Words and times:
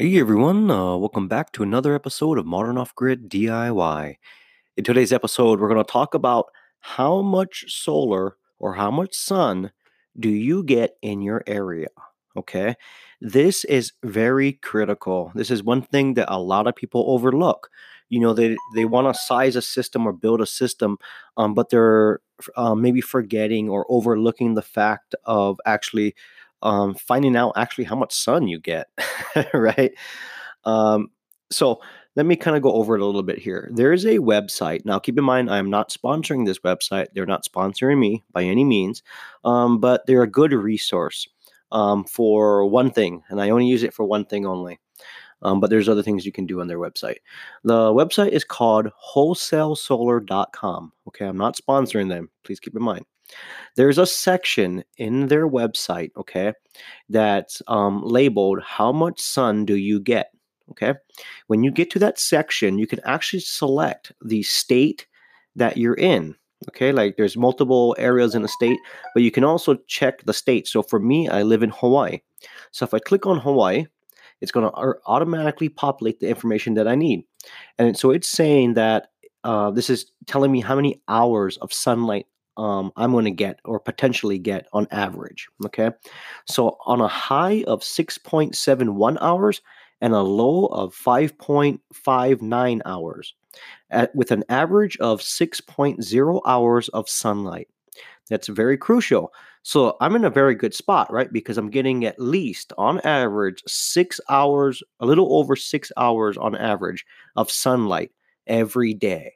Hey 0.00 0.20
everyone, 0.20 0.70
uh, 0.70 0.96
welcome 0.96 1.26
back 1.26 1.50
to 1.54 1.64
another 1.64 1.92
episode 1.92 2.38
of 2.38 2.46
Modern 2.46 2.78
Off 2.78 2.94
Grid 2.94 3.28
DIY. 3.28 4.14
In 4.76 4.84
today's 4.84 5.12
episode, 5.12 5.58
we're 5.58 5.68
going 5.68 5.84
to 5.84 5.92
talk 5.92 6.14
about 6.14 6.52
how 6.78 7.20
much 7.20 7.64
solar 7.66 8.36
or 8.60 8.74
how 8.74 8.92
much 8.92 9.12
sun 9.12 9.72
do 10.16 10.28
you 10.28 10.62
get 10.62 10.92
in 11.02 11.20
your 11.20 11.42
area. 11.48 11.88
Okay, 12.36 12.76
this 13.20 13.64
is 13.64 13.92
very 14.04 14.52
critical. 14.52 15.32
This 15.34 15.50
is 15.50 15.64
one 15.64 15.82
thing 15.82 16.14
that 16.14 16.32
a 16.32 16.38
lot 16.38 16.68
of 16.68 16.76
people 16.76 17.04
overlook. 17.08 17.68
You 18.08 18.20
know, 18.20 18.34
they 18.34 18.56
they 18.76 18.84
want 18.84 19.12
to 19.12 19.20
size 19.20 19.56
a 19.56 19.62
system 19.62 20.06
or 20.06 20.12
build 20.12 20.40
a 20.40 20.46
system, 20.46 20.98
um, 21.36 21.54
but 21.54 21.70
they're 21.70 22.20
uh, 22.54 22.76
maybe 22.76 23.00
forgetting 23.00 23.68
or 23.68 23.84
overlooking 23.88 24.54
the 24.54 24.62
fact 24.62 25.16
of 25.24 25.58
actually 25.66 26.14
um, 26.62 26.94
finding 26.94 27.36
out 27.36 27.52
actually 27.56 27.84
how 27.84 27.96
much 27.96 28.12
sun 28.12 28.48
you 28.48 28.58
get, 28.58 28.88
right? 29.54 29.92
Um, 30.64 31.08
so 31.50 31.80
let 32.16 32.26
me 32.26 32.36
kind 32.36 32.56
of 32.56 32.62
go 32.62 32.72
over 32.72 32.96
it 32.96 33.00
a 33.00 33.06
little 33.06 33.22
bit 33.22 33.38
here. 33.38 33.70
There 33.72 33.92
is 33.92 34.04
a 34.04 34.18
website. 34.18 34.84
Now, 34.84 34.98
keep 34.98 35.16
in 35.18 35.24
mind, 35.24 35.50
I 35.50 35.58
am 35.58 35.70
not 35.70 35.90
sponsoring 35.90 36.44
this 36.44 36.58
website. 36.58 37.06
They're 37.14 37.26
not 37.26 37.44
sponsoring 37.44 37.98
me 37.98 38.24
by 38.32 38.42
any 38.42 38.64
means, 38.64 39.02
um, 39.44 39.78
but 39.78 40.06
they're 40.06 40.24
a 40.24 40.30
good 40.30 40.52
resource 40.52 41.28
um, 41.70 42.04
for 42.04 42.66
one 42.66 42.90
thing, 42.90 43.22
and 43.28 43.40
I 43.40 43.50
only 43.50 43.66
use 43.66 43.82
it 43.82 43.94
for 43.94 44.04
one 44.04 44.24
thing 44.24 44.46
only. 44.46 44.78
Um, 45.42 45.60
but 45.60 45.70
there's 45.70 45.88
other 45.88 46.02
things 46.02 46.26
you 46.26 46.32
can 46.32 46.46
do 46.46 46.60
on 46.60 46.66
their 46.66 46.80
website. 46.80 47.18
The 47.62 47.92
website 47.92 48.30
is 48.30 48.42
called 48.42 48.88
wholesalesolar.com. 49.14 50.92
Okay, 51.06 51.26
I'm 51.26 51.36
not 51.36 51.56
sponsoring 51.56 52.08
them. 52.08 52.28
Please 52.42 52.58
keep 52.58 52.74
in 52.74 52.82
mind. 52.82 53.04
There's 53.76 53.98
a 53.98 54.06
section 54.06 54.84
in 54.96 55.28
their 55.28 55.48
website, 55.48 56.10
okay, 56.16 56.52
that's 57.08 57.62
um, 57.68 58.02
labeled 58.02 58.62
"How 58.62 58.92
much 58.92 59.20
sun 59.20 59.64
do 59.64 59.76
you 59.76 60.00
get?" 60.00 60.30
Okay, 60.70 60.94
when 61.46 61.62
you 61.62 61.70
get 61.70 61.90
to 61.92 61.98
that 62.00 62.18
section, 62.18 62.78
you 62.78 62.86
can 62.86 63.00
actually 63.04 63.40
select 63.40 64.12
the 64.24 64.42
state 64.42 65.06
that 65.56 65.76
you're 65.76 65.94
in. 65.94 66.34
Okay, 66.70 66.90
like 66.92 67.16
there's 67.16 67.36
multiple 67.36 67.94
areas 67.98 68.34
in 68.34 68.42
the 68.42 68.48
state, 68.48 68.78
but 69.14 69.22
you 69.22 69.30
can 69.30 69.44
also 69.44 69.76
check 69.86 70.24
the 70.24 70.32
state. 70.32 70.66
So 70.66 70.82
for 70.82 70.98
me, 70.98 71.28
I 71.28 71.42
live 71.42 71.62
in 71.62 71.70
Hawaii. 71.70 72.20
So 72.72 72.84
if 72.84 72.92
I 72.92 72.98
click 72.98 73.26
on 73.26 73.38
Hawaii, 73.38 73.86
it's 74.40 74.52
going 74.52 74.68
to 74.68 74.94
automatically 75.06 75.68
populate 75.68 76.20
the 76.20 76.28
information 76.28 76.74
that 76.74 76.88
I 76.88 76.94
need. 76.94 77.24
And 77.78 77.96
so 77.96 78.10
it's 78.10 78.28
saying 78.28 78.74
that 78.74 79.08
uh, 79.44 79.70
this 79.70 79.88
is 79.88 80.10
telling 80.26 80.52
me 80.52 80.60
how 80.60 80.76
many 80.76 81.00
hours 81.08 81.56
of 81.58 81.72
sunlight 81.72 82.26
um, 82.58 82.92
I'm 82.96 83.12
going 83.12 83.24
to 83.24 83.30
get 83.30 83.60
or 83.64 83.80
potentially 83.80 84.38
get 84.38 84.66
on 84.72 84.86
average. 84.90 85.48
Okay. 85.64 85.90
So 86.46 86.76
on 86.84 87.00
a 87.00 87.08
high 87.08 87.64
of 87.66 87.80
6.71 87.80 89.16
hours 89.20 89.62
and 90.00 90.12
a 90.12 90.20
low 90.20 90.66
of 90.66 90.94
5.59 90.94 92.80
hours, 92.84 93.34
at, 93.90 94.14
with 94.14 94.30
an 94.30 94.44
average 94.48 94.96
of 94.98 95.20
6.0 95.20 96.40
hours 96.46 96.88
of 96.90 97.08
sunlight. 97.08 97.68
That's 98.28 98.48
very 98.48 98.76
crucial. 98.76 99.32
So 99.62 99.96
I'm 100.00 100.14
in 100.14 100.24
a 100.24 100.30
very 100.30 100.54
good 100.54 100.74
spot, 100.74 101.12
right? 101.12 101.32
Because 101.32 101.58
I'm 101.58 101.70
getting 101.70 102.04
at 102.04 102.20
least 102.20 102.72
on 102.78 103.00
average 103.00 103.62
six 103.66 104.20
hours, 104.28 104.82
a 105.00 105.06
little 105.06 105.34
over 105.36 105.56
six 105.56 105.90
hours 105.96 106.36
on 106.36 106.54
average 106.56 107.04
of 107.36 107.50
sunlight 107.50 108.12
every 108.46 108.94
day. 108.94 109.32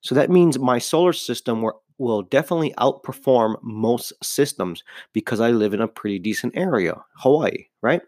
So 0.00 0.14
that 0.14 0.30
means 0.30 0.58
my 0.58 0.78
solar 0.78 1.12
system 1.12 1.62
will, 1.62 1.82
will 2.00 2.22
definitely 2.22 2.74
outperform 2.78 3.56
most 3.62 4.12
systems 4.22 4.82
because 5.12 5.38
I 5.38 5.50
live 5.50 5.74
in 5.74 5.82
a 5.82 5.86
pretty 5.88 6.18
decent 6.18 6.56
area, 6.56 6.96
Hawaii, 7.16 7.66
right? 7.82 8.00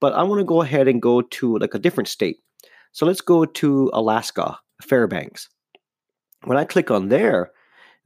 But 0.00 0.14
I 0.14 0.22
want 0.22 0.38
to 0.38 0.44
go 0.44 0.62
ahead 0.62 0.88
and 0.88 1.02
go 1.02 1.22
to 1.22 1.58
like 1.58 1.74
a 1.74 1.78
different 1.78 2.08
state. 2.08 2.38
So 2.92 3.04
let's 3.04 3.20
go 3.20 3.44
to 3.44 3.90
Alaska, 3.92 4.58
Fairbanks. 4.80 5.48
When 6.44 6.56
I 6.56 6.64
click 6.64 6.90
on 6.90 7.08
there, 7.08 7.50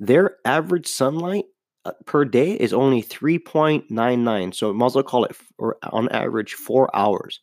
their 0.01 0.37
average 0.45 0.87
sunlight 0.87 1.45
uh, 1.85 1.93
per 2.07 2.25
day 2.25 2.53
is 2.53 2.73
only 2.73 3.03
3.99. 3.03 4.55
So 4.55 4.71
I 4.71 4.73
might 4.73 4.87
as 4.87 4.95
well 4.95 5.05
call 5.05 5.25
it 5.25 5.37
for, 5.37 5.77
on 5.85 6.09
average 6.11 6.55
four 6.55 6.95
hours. 6.97 7.41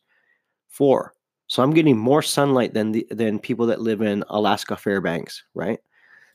Four. 0.68 1.14
So 1.46 1.62
I'm 1.62 1.74
getting 1.74 1.96
more 1.96 2.22
sunlight 2.22 2.74
than 2.74 2.92
the, 2.92 3.06
than 3.10 3.38
people 3.38 3.66
that 3.66 3.80
live 3.80 4.00
in 4.02 4.24
Alaska 4.28 4.76
Fairbanks, 4.76 5.44
right? 5.54 5.78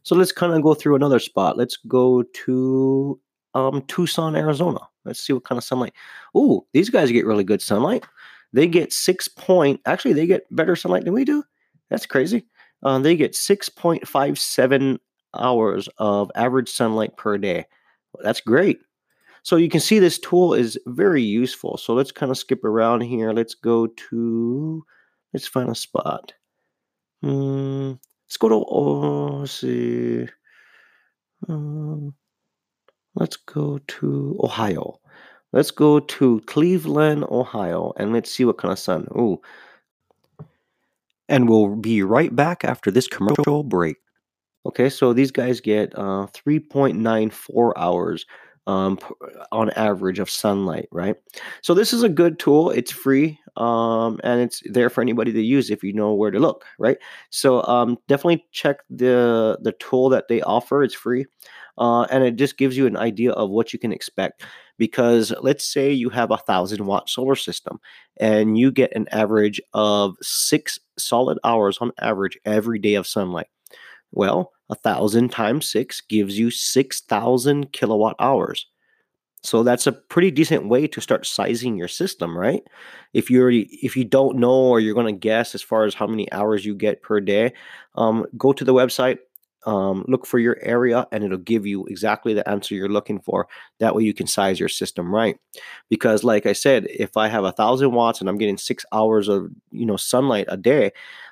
So 0.09 0.16
let's 0.16 0.31
kind 0.31 0.56
of 0.56 0.64
go 0.64 0.74
through 0.74 0.96
another 0.96 1.20
spot. 1.20 1.56
Let's 1.56 1.78
go 1.88 2.24
to 2.24 3.20
um, 3.53 3.84
Tucson, 3.84 4.36
Arizona. 4.36 4.80
Let's 5.06 5.20
see 5.20 5.34
what 5.34 5.44
kind 5.44 5.59
of 5.59 5.64
sunlight. 5.64 5.94
Ooh, 6.36 6.66
these 6.74 6.90
guys 6.90 7.12
get 7.12 7.28
really 7.28 7.44
good 7.44 7.62
sunlight. 7.62 8.03
They 8.52 8.66
get 8.66 8.92
six 8.92 9.28
point. 9.28 9.80
Actually, 9.86 10.14
they 10.14 10.25
get 10.25 10.47
better 10.50 10.75
sunlight 10.75 11.06
than 11.06 11.14
we 11.14 11.25
do. 11.25 11.44
That's 11.92 12.08
crazy. 12.08 12.44
Uh, 12.81 12.97
they 12.97 13.16
get 13.16 13.36
six 13.36 13.70
point 13.70 14.08
five 14.08 14.40
seven 14.40 15.00
hours 15.36 15.88
of 16.00 16.31
average 16.34 16.70
sunlight 16.70 17.16
per 17.16 17.38
day. 17.38 17.68
That's 18.24 18.41
great. 18.41 18.80
So 19.44 19.58
you 19.58 19.70
can 19.70 19.80
see 19.80 20.00
this 20.00 20.18
tool 20.18 20.56
is 20.56 20.76
very 20.88 21.22
useful. 21.22 21.78
So 21.78 21.94
let's 21.94 22.12
kind 22.12 22.31
of 22.31 22.38
skip 22.40 22.64
around 22.64 23.02
here. 23.02 23.31
Let's 23.31 23.53
go 23.53 23.86
to, 23.86 24.84
let's 25.36 25.46
find 25.46 25.70
a 25.70 25.76
spot. 25.76 26.34
Hmm, 27.22 27.91
let's 28.29 28.38
go 28.38 28.50
to, 28.50 28.56
oh, 28.56 29.38
let's 29.40 29.53
see. 29.53 30.28
Um, 31.47 32.13
let's 33.16 33.38
go 33.38 33.79
to 33.79 34.40
Ohio. 34.44 35.00
Let's 35.51 35.72
go 35.72 36.00
to 36.00 36.40
Cleveland, 36.45 37.23
Ohio, 37.23 37.91
and 37.97 38.13
let's 38.13 38.29
see 38.29 38.45
what 38.45 38.59
kind 38.59 38.72
of 38.72 38.78
sun. 38.78 39.07
Ooh. 39.17 39.41
And 41.28 41.50
we'll 41.50 41.75
be 41.75 42.03
right 42.03 42.35
back 42.35 42.63
after 42.63 42.91
this 42.91 43.07
commercial 43.07 43.63
break. 43.63 43.97
Okay, 44.67 44.91
so 44.91 45.11
these 45.11 45.31
guys 45.31 45.59
get 45.59 45.97
uh, 45.97 46.28
3.94 46.28 47.73
hours 47.78 48.28
um, 48.69 49.00
on 49.52 49.72
average 49.72 50.19
of 50.19 50.30
sunlight, 50.30 50.88
right? 50.91 51.16
So 51.62 51.74
this 51.74 51.94
is 51.94 52.03
a 52.03 52.09
good 52.09 52.40
tool. 52.40 52.69
It's 52.69 52.91
free 52.91 53.40
um, 53.59 54.19
and 54.24 54.41
it's 54.41 54.62
there 54.66 54.90
for 54.90 55.02
anybody 55.02 55.34
to 55.34 55.41
use 55.41 55.69
if 55.69 55.84
you 55.84 55.94
know 55.94 56.13
where 56.13 56.31
to 56.31 56.40
look, 56.40 56.66
right? 56.78 56.97
So 57.29 57.63
um, 57.63 57.97
definitely 58.08 58.46
check 58.52 58.79
the 58.90 59.59
the 59.62 59.74
tool 59.74 60.09
that 60.09 60.28
they 60.29 60.41
offer. 60.41 60.81
It's 60.84 60.94
free, 60.96 61.25
uh, 61.78 62.03
and 62.03 62.24
it 62.24 62.35
just 62.38 62.58
gives 62.58 62.78
you 62.78 62.88
an 62.88 62.97
idea 62.97 63.31
of 63.31 63.50
what 63.50 63.74
you 63.74 63.79
can 63.79 63.91
expect. 63.91 64.44
Because 64.78 65.34
let's 65.41 65.66
say 65.66 65.91
you 65.91 66.09
have 66.09 66.31
a 66.31 66.38
thousand 66.38 66.85
watt 66.85 67.09
solar 67.09 67.35
system, 67.35 67.79
and 68.18 68.58
you 68.58 68.72
get 68.72 68.96
an 68.96 69.08
average 69.12 69.62
of 69.74 70.16
six 70.22 70.79
solid 70.97 71.38
hours 71.44 71.78
on 71.81 71.91
average 72.00 72.38
every 72.46 72.79
day 72.79 72.96
of 72.96 73.06
sunlight. 73.06 73.47
Well, 74.12 74.52
a 74.70 74.75
thousand 74.75 75.30
times 75.30 75.70
six 75.70 76.02
gives 76.02 76.38
you 76.38 76.52
6,000 76.52 77.72
kilowatt 77.72 78.16
hours. 78.20 78.68
So 79.44 79.64
that's 79.64 79.88
a 79.88 79.94
pretty 79.94 80.31
decent 80.31 80.68
way 80.68 80.88
to 80.88 81.02
start 81.02 81.25
sizing 81.25 81.78
your 81.78 81.88
system, 81.88 82.38
right? 82.38 82.64
If 83.14 83.30
you're 83.31 83.52
if 83.52 83.96
you 83.96 84.03
don't 84.06 84.38
know 84.38 84.52
or 84.53 84.80
you're 84.81 84.94
going 84.96 85.14
to 85.14 85.20
guess 85.20 85.56
as 85.56 85.62
far 85.62 85.86
as 85.86 85.94
how 85.96 86.08
many 86.08 86.31
hours 86.34 86.66
you 86.66 86.75
get 86.75 87.02
per 87.03 87.22
day, 87.22 87.53
um, 87.96 88.25
go 88.38 88.52
to 88.53 88.66
the 88.66 88.74
website, 88.74 89.20
um, 89.66 90.06
look 90.08 90.26
for 90.26 90.40
your 90.40 90.58
area, 90.62 91.08
and 91.12 91.23
it'll 91.23 91.38
give 91.38 91.66
you 91.66 91.85
exactly 91.88 92.34
the 92.34 92.47
answer 92.50 92.76
you're 92.76 92.90
looking 92.90 93.20
for. 93.22 93.47
That 93.79 93.96
way, 93.96 94.03
you 94.03 94.14
can 94.14 94.28
size 94.28 94.59
your 94.59 94.70
system 94.70 95.14
right. 95.14 95.38
Because, 95.90 96.23
like 96.23 96.46
I 96.46 96.53
said, 96.53 96.88
if 96.90 97.16
I 97.17 97.28
have 97.29 97.44
a 97.46 97.52
thousand 97.52 97.91
watts 97.94 98.20
and 98.22 98.29
I'm 98.29 98.38
getting 98.38 98.58
six 98.58 98.85
hours 98.94 99.29
of 99.29 99.50
you 99.72 99.85
know 99.85 99.97
sunlight 99.97 100.46
a 100.50 100.58
day, 100.58 100.91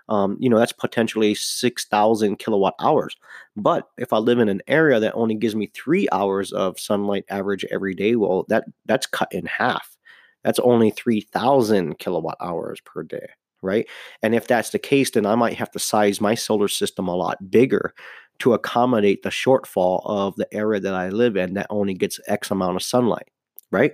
um, 0.10 0.38
you 0.40 0.50
know, 0.50 0.58
that's 0.58 0.72
potentially 0.72 1.36
6,000 1.36 2.38
kilowatt 2.38 2.76
hours. 2.80 3.16
But 3.56 3.88
if 3.98 4.14
I 4.14 4.18
live 4.18 4.40
in 4.40 4.50
an 4.50 4.62
area 4.68 5.00
that 5.00 5.14
only 5.16 5.36
gives 5.36 5.56
me 5.56 5.72
three 5.74 6.08
hours 6.12 6.52
of 6.52 6.80
sunlight 6.80 7.26
average 7.30 7.66
every 7.72 7.94
day, 7.94 8.16
well, 8.16 8.46
that 8.50 8.66
that's 8.86 9.06
cut 9.06 9.32
in 9.32 9.46
half. 9.46 9.98
That's 10.44 10.60
only 10.60 10.92
3,000 10.92 12.00
kilowatt 12.00 12.38
hours 12.40 12.80
per 12.86 13.04
day, 13.04 13.28
right? 13.62 13.88
And 14.24 14.34
if 14.34 14.48
that's 14.48 14.70
the 14.70 14.80
case, 14.80 15.12
then 15.12 15.26
I 15.26 15.36
might 15.36 15.58
have 15.58 15.72
to 15.72 15.80
size 15.80 16.22
my 16.22 16.36
solar 16.36 16.70
system 16.70 17.08
a 17.08 17.16
lot 17.16 17.52
bigger 17.52 17.94
to 18.40 18.54
accommodate 18.54 19.24
the 19.24 19.30
shortfall 19.30 20.02
of 20.06 20.36
the 20.36 20.48
area 20.54 20.80
that 20.80 20.94
I 20.94 21.10
live 21.10 21.36
in 21.36 21.56
that 21.56 21.68
only 21.70 21.96
gets 21.96 22.20
X 22.28 22.52
amount 22.52 22.76
of 22.76 22.84
sunlight, 22.84 23.30
right? 23.72 23.94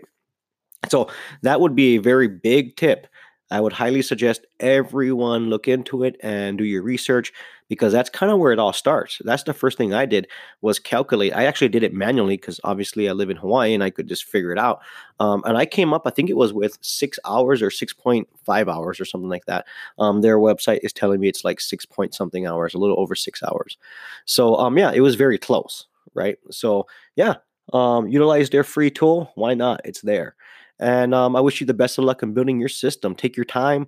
So 0.89 1.09
that 1.43 1.61
would 1.61 1.75
be 1.75 1.95
a 1.95 2.01
very 2.01 2.27
big 2.27 2.75
tip 2.75 3.07
I 3.53 3.61
would 3.61 3.73
highly 3.73 4.01
suggest 4.01 4.45
everyone 4.59 5.49
look 5.49 5.67
into 5.67 6.03
it 6.03 6.17
and 6.21 6.57
do 6.57 6.63
your 6.63 6.81
research 6.81 7.31
because 7.69 7.93
that's 7.93 8.09
kind 8.09 8.31
of 8.31 8.39
where 8.39 8.51
it 8.51 8.59
all 8.59 8.73
starts. 8.73 9.21
That's 9.23 9.43
the 9.43 9.53
first 9.53 9.77
thing 9.77 9.93
I 9.93 10.05
did 10.05 10.27
was 10.61 10.79
calculate. 10.79 11.35
I 11.35 11.45
actually 11.45 11.69
did 11.69 11.83
it 11.83 11.93
manually 11.93 12.35
because 12.35 12.59
obviously 12.63 13.07
I 13.07 13.13
live 13.13 13.29
in 13.29 13.37
Hawaii 13.37 13.73
and 13.73 13.83
I 13.83 13.91
could 13.91 14.07
just 14.07 14.25
figure 14.25 14.51
it 14.51 14.57
out. 14.57 14.81
Um, 15.19 15.43
and 15.45 15.57
I 15.57 15.65
came 15.65 15.93
up, 15.93 16.03
I 16.05 16.09
think 16.09 16.29
it 16.29 16.37
was 16.37 16.51
with 16.51 16.77
six 16.81 17.19
hours 17.25 17.61
or 17.61 17.69
6.5 17.69 18.27
hours 18.47 18.99
or 18.99 19.05
something 19.05 19.29
like 19.29 19.45
that. 19.45 19.65
Um, 19.99 20.21
their 20.21 20.39
website 20.39 20.79
is 20.83 20.91
telling 20.91 21.19
me 21.19 21.27
it's 21.29 21.43
like 21.43 21.61
six 21.61 21.85
point 21.85 22.15
something 22.15 22.47
hours, 22.47 22.73
a 22.73 22.79
little 22.79 22.99
over 22.99 23.15
six 23.15 23.43
hours. 23.43 23.77
So 24.25 24.55
um, 24.55 24.77
yeah, 24.77 24.91
it 24.91 25.01
was 25.01 25.15
very 25.15 25.37
close, 25.37 25.85
right? 26.15 26.37
So 26.51 26.87
yeah, 27.15 27.35
um, 27.71 28.07
utilize 28.07 28.49
their 28.49 28.63
free 28.63 28.91
tool. 28.91 29.31
Why 29.35 29.53
not? 29.53 29.81
It's 29.85 30.01
there. 30.01 30.35
And 30.83 31.15
um, 31.15 31.35
I 31.35 31.41
wish 31.41 31.61
you 31.61 31.67
the 31.67 31.73
best 31.73 31.97
of 31.97 32.03
luck 32.03 32.23
in 32.23 32.33
building 32.33 32.59
your 32.59 32.69
system. 32.69 33.15
Take 33.15 33.37
your 33.37 33.45
time, 33.45 33.87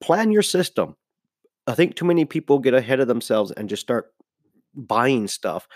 plan 0.00 0.32
your 0.32 0.42
system. 0.42 0.96
I 1.66 1.74
think 1.74 1.96
too 1.96 2.04
many 2.06 2.24
people 2.24 2.58
get 2.58 2.74
ahead 2.74 3.00
of 3.00 3.08
themselves 3.08 3.50
and 3.52 3.68
just 3.68 3.82
start 3.82 4.12
buying 4.74 5.28
stuff 5.28 5.68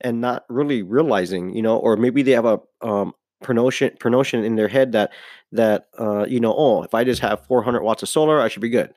and 0.00 0.20
not 0.20 0.44
really 0.48 0.82
realizing, 0.82 1.54
you 1.54 1.62
know, 1.62 1.76
or 1.78 1.96
maybe 1.96 2.22
they 2.22 2.32
have 2.32 2.46
a 2.46 2.60
um, 2.82 3.14
promotion 3.42 3.92
promotion 4.00 4.44
in 4.44 4.56
their 4.56 4.68
head 4.68 4.92
that 4.92 5.12
that 5.52 5.86
uh, 5.98 6.26
you 6.28 6.40
know, 6.40 6.54
oh, 6.56 6.82
if 6.82 6.94
I 6.94 7.04
just 7.04 7.20
have 7.22 7.46
400 7.46 7.82
watts 7.82 8.02
of 8.02 8.08
solar, 8.08 8.40
I 8.40 8.48
should 8.48 8.62
be 8.62 8.70
good. 8.70 8.92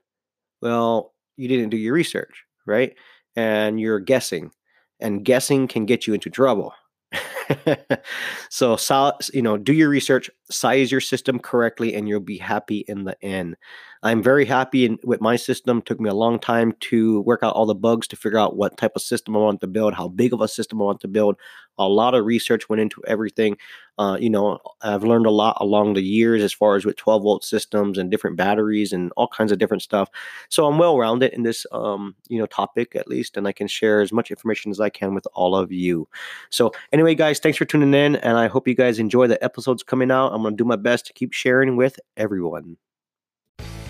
Well, 0.61 1.13
you 1.37 1.47
didn't 1.47 1.69
do 1.69 1.77
your 1.77 1.93
research, 1.93 2.45
right? 2.65 2.95
And 3.35 3.79
you're 3.79 3.99
guessing, 3.99 4.51
and 4.99 5.25
guessing 5.25 5.67
can 5.67 5.85
get 5.85 6.07
you 6.07 6.13
into 6.13 6.29
trouble. 6.29 6.73
so, 8.49 8.75
so, 8.75 9.13
you 9.33 9.41
know, 9.41 9.57
do 9.57 9.73
your 9.73 9.89
research, 9.89 10.29
size 10.49 10.91
your 10.91 11.01
system 11.01 11.39
correctly, 11.39 11.95
and 11.95 12.07
you'll 12.07 12.19
be 12.19 12.37
happy 12.37 12.85
in 12.87 13.03
the 13.05 13.15
end. 13.23 13.55
I'm 14.01 14.23
very 14.23 14.45
happy 14.45 14.85
in, 14.85 14.97
with 15.03 15.19
my 15.19 15.35
system. 15.35 15.81
Took 15.81 15.99
me 15.99 16.09
a 16.09 16.13
long 16.13 16.39
time 16.39 16.73
to 16.81 17.21
work 17.21 17.41
out 17.43 17.53
all 17.53 17.65
the 17.65 17.75
bugs 17.75 18.07
to 18.09 18.15
figure 18.15 18.39
out 18.39 18.55
what 18.55 18.77
type 18.77 18.93
of 18.95 19.01
system 19.01 19.35
I 19.35 19.39
want 19.39 19.59
to 19.61 19.67
build, 19.67 19.93
how 19.93 20.07
big 20.07 20.31
of 20.33 20.41
a 20.41 20.47
system 20.47 20.81
I 20.81 20.85
want 20.85 21.01
to 21.01 21.07
build. 21.09 21.35
A 21.77 21.87
lot 21.87 22.13
of 22.13 22.25
research 22.25 22.69
went 22.69 22.81
into 22.81 23.01
everything. 23.07 23.57
Uh, 23.97 24.17
you 24.17 24.29
know, 24.29 24.59
I've 24.81 25.03
learned 25.03 25.25
a 25.25 25.31
lot 25.31 25.57
along 25.59 25.93
the 25.93 26.01
years 26.01 26.41
as 26.41 26.53
far 26.53 26.77
as 26.77 26.85
with 26.85 26.95
12 26.95 27.21
volt 27.21 27.43
systems 27.43 27.97
and 27.97 28.09
different 28.09 28.37
batteries 28.37 28.93
and 28.93 29.11
all 29.17 29.27
kinds 29.27 29.51
of 29.51 29.59
different 29.59 29.83
stuff. 29.83 30.09
So 30.47 30.65
I'm 30.65 30.77
well 30.77 30.97
rounded 30.97 31.33
in 31.33 31.43
this, 31.43 31.65
um, 31.73 32.15
you 32.29 32.39
know, 32.39 32.45
topic 32.45 32.95
at 32.95 33.09
least, 33.09 33.35
and 33.35 33.45
I 33.45 33.51
can 33.51 33.67
share 33.67 33.99
as 33.99 34.13
much 34.13 34.31
information 34.31 34.71
as 34.71 34.79
I 34.79 34.89
can 34.89 35.13
with 35.13 35.27
all 35.33 35.53
of 35.53 35.73
you. 35.73 36.07
So 36.49 36.71
anyway, 36.93 37.13
thanks 37.39 37.57
for 37.57 37.65
tuning 37.65 37.93
in, 37.93 38.15
and 38.17 38.37
I 38.37 38.47
hope 38.47 38.67
you 38.67 38.75
guys 38.75 38.99
enjoy 38.99 39.27
the 39.27 39.43
episodes 39.43 39.83
coming 39.83 40.11
out. 40.11 40.33
I'm 40.33 40.41
going 40.41 40.55
to 40.55 40.63
do 40.63 40.67
my 40.67 40.75
best 40.75 41.05
to 41.07 41.13
keep 41.13 41.33
sharing 41.33 41.75
with 41.75 41.99
everyone. 42.17 42.77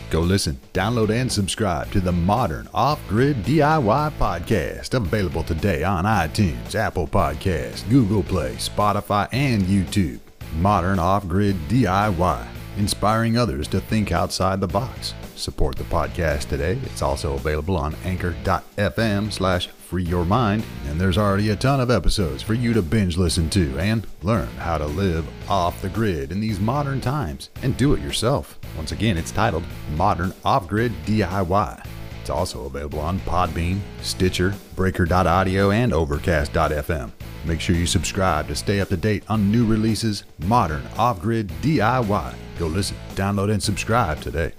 Go 0.10 0.22
listen, 0.22 0.60
download, 0.74 1.12
and 1.12 1.32
subscribe 1.32 1.92
to 1.92 2.02
the 2.02 2.12
Modern 2.12 2.68
Off 2.74 3.00
Grid 3.08 3.44
DIY 3.44 4.12
Podcast, 4.14 4.96
available 4.96 5.44
today 5.44 5.84
on 5.84 6.06
iTunes, 6.06 6.74
Apple 6.74 7.08
Podcasts, 7.08 7.88
Google 7.90 8.24
Play, 8.24 8.56
Spotify, 8.56 9.28
and 9.32 9.64
YouTube. 9.64 10.20
Modern 10.56 10.98
Off 10.98 11.28
Grid 11.28 11.56
DIY, 11.68 12.48
inspiring 12.78 13.38
others 13.38 13.68
to 13.68 13.80
think 13.80 14.12
outside 14.12 14.60
the 14.60 14.68
box. 14.68 15.14
Support 15.36 15.76
the 15.76 15.84
podcast 15.86 16.50
today. 16.50 16.80
It's 16.84 17.04
also 17.04 17.36
available 17.36 17.78
on 17.78 17.96
anchor.fm 18.04 19.32
slash 19.32 19.70
free 19.90 20.04
your 20.04 20.24
mind, 20.24 20.64
and 20.86 21.02
there's 21.02 21.18
already 21.18 21.50
a 21.50 21.56
ton 21.56 21.80
of 21.80 21.90
episodes 21.90 22.44
for 22.44 22.54
you 22.54 22.74
to 22.74 22.82
binge 22.82 23.18
listen 23.18 23.50
to 23.50 23.76
and 23.80 24.06
learn 24.22 24.48
how 24.58 24.78
to 24.78 24.86
live 24.86 25.28
off 25.50 25.82
the 25.82 25.90
grid 25.90 26.32
in 26.32 26.40
these 26.40 26.60
modern 26.60 27.02
times 27.02 27.50
and 27.64 27.76
do 27.76 27.96
it 27.96 28.00
yourself. 28.00 28.60
Once 28.78 28.92
again, 28.92 29.18
it's 29.18 29.32
titled 29.32 29.64
Modern 29.96 30.32
Off 30.46 30.68
Grid 30.68 30.94
DIY. 31.06 31.84
It's 32.22 32.30
also 32.30 32.66
available 32.66 33.00
on 33.00 33.20
Podbean, 33.22 33.80
Stitcher, 34.04 34.54
Breaker.audio, 34.76 35.72
and 35.72 35.92
Overcast.fm. 35.92 37.12
Make 37.46 37.60
sure 37.60 37.76
you 37.76 37.88
subscribe 37.88 38.48
to 38.50 38.56
stay 38.56 38.82
up 38.82 38.90
to 38.90 38.98
date 38.98 39.24
on 39.28 39.52
new 39.52 39.66
releases, 39.66 40.24
Modern 40.46 40.86
Off 41.00 41.20
Grid 41.20 41.48
DIY. 41.64 42.36
Go 42.60 42.68
listen, 42.68 42.96
download, 43.16 43.52
and 43.52 43.64
subscribe 43.64 44.22
today. 44.22 44.54